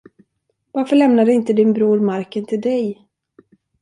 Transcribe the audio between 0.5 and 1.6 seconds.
Varför lämnade inte